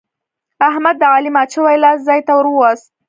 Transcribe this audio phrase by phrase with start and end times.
[0.69, 2.87] احمد د علي مات شوی لاس ځای ته ور ووست.